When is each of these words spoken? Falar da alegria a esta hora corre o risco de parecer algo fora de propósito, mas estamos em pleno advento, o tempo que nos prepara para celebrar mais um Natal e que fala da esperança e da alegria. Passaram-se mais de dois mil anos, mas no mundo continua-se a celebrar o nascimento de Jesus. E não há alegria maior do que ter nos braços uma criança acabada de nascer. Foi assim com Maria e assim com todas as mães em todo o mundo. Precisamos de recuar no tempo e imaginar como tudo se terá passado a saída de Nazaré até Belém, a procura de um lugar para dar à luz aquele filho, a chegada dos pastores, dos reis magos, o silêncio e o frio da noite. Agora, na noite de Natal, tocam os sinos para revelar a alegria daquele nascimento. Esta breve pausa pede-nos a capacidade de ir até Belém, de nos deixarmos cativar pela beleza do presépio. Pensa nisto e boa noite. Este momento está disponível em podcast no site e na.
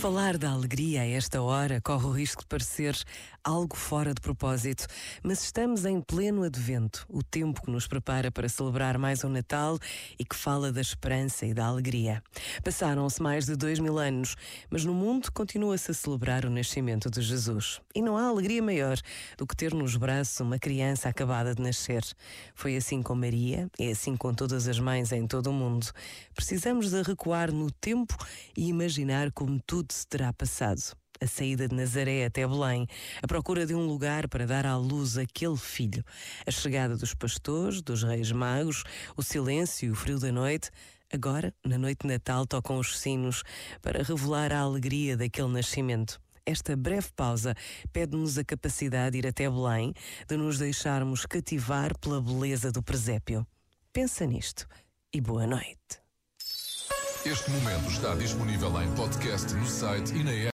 Falar 0.00 0.38
da 0.38 0.52
alegria 0.52 1.02
a 1.02 1.06
esta 1.06 1.42
hora 1.42 1.78
corre 1.78 2.06
o 2.06 2.10
risco 2.10 2.40
de 2.40 2.48
parecer 2.48 2.96
algo 3.44 3.76
fora 3.76 4.14
de 4.14 4.20
propósito, 4.22 4.86
mas 5.22 5.44
estamos 5.44 5.84
em 5.84 6.00
pleno 6.00 6.42
advento, 6.42 7.04
o 7.06 7.22
tempo 7.22 7.60
que 7.60 7.70
nos 7.70 7.86
prepara 7.86 8.30
para 8.30 8.48
celebrar 8.48 8.96
mais 8.96 9.24
um 9.24 9.28
Natal 9.28 9.78
e 10.18 10.24
que 10.24 10.34
fala 10.34 10.72
da 10.72 10.80
esperança 10.80 11.44
e 11.44 11.52
da 11.52 11.66
alegria. 11.66 12.22
Passaram-se 12.62 13.22
mais 13.22 13.46
de 13.46 13.56
dois 13.56 13.78
mil 13.78 13.98
anos, 13.98 14.36
mas 14.70 14.84
no 14.84 14.94
mundo 14.94 15.30
continua-se 15.32 15.90
a 15.90 15.94
celebrar 15.94 16.44
o 16.44 16.50
nascimento 16.50 17.10
de 17.10 17.20
Jesus. 17.20 17.80
E 17.94 18.02
não 18.02 18.16
há 18.16 18.26
alegria 18.26 18.62
maior 18.62 18.98
do 19.36 19.46
que 19.46 19.56
ter 19.56 19.74
nos 19.74 19.96
braços 19.96 20.40
uma 20.40 20.58
criança 20.58 21.08
acabada 21.08 21.54
de 21.54 21.62
nascer. 21.62 22.02
Foi 22.54 22.76
assim 22.76 23.02
com 23.02 23.14
Maria 23.14 23.68
e 23.78 23.90
assim 23.90 24.16
com 24.16 24.32
todas 24.34 24.68
as 24.68 24.78
mães 24.78 25.12
em 25.12 25.26
todo 25.26 25.48
o 25.48 25.52
mundo. 25.52 25.86
Precisamos 26.34 26.90
de 26.90 27.02
recuar 27.02 27.52
no 27.52 27.70
tempo 27.70 28.16
e 28.56 28.68
imaginar 28.68 29.32
como 29.32 29.60
tudo 29.66 29.92
se 29.92 30.06
terá 30.06 30.32
passado 30.32 30.80
a 31.20 31.26
saída 31.26 31.68
de 31.68 31.74
Nazaré 31.74 32.24
até 32.24 32.46
Belém, 32.46 32.86
a 33.22 33.26
procura 33.26 33.66
de 33.66 33.74
um 33.74 33.86
lugar 33.86 34.26
para 34.26 34.46
dar 34.46 34.64
à 34.64 34.76
luz 34.76 35.18
aquele 35.18 35.56
filho, 35.56 36.02
a 36.46 36.50
chegada 36.50 36.96
dos 36.96 37.12
pastores, 37.12 37.82
dos 37.82 38.02
reis 38.02 38.32
magos, 38.32 38.84
o 39.16 39.22
silêncio 39.22 39.88
e 39.88 39.90
o 39.90 39.94
frio 39.94 40.18
da 40.18 40.32
noite. 40.32 40.70
Agora, 41.12 41.52
na 41.64 41.76
noite 41.76 42.02
de 42.02 42.12
Natal, 42.12 42.46
tocam 42.46 42.78
os 42.78 42.98
sinos 42.98 43.42
para 43.82 44.02
revelar 44.02 44.52
a 44.52 44.60
alegria 44.60 45.16
daquele 45.16 45.48
nascimento. 45.48 46.20
Esta 46.46 46.76
breve 46.76 47.08
pausa 47.16 47.54
pede-nos 47.92 48.38
a 48.38 48.44
capacidade 48.44 49.12
de 49.12 49.18
ir 49.18 49.26
até 49.26 49.50
Belém, 49.50 49.92
de 50.28 50.36
nos 50.36 50.58
deixarmos 50.58 51.26
cativar 51.26 51.98
pela 51.98 52.20
beleza 52.20 52.70
do 52.70 52.82
presépio. 52.82 53.46
Pensa 53.92 54.24
nisto 54.24 54.66
e 55.12 55.20
boa 55.20 55.46
noite. 55.46 56.00
Este 57.26 57.50
momento 57.50 57.90
está 57.90 58.14
disponível 58.14 58.80
em 58.80 58.90
podcast 58.94 59.52
no 59.52 59.66
site 59.66 60.14
e 60.14 60.24
na. 60.24 60.30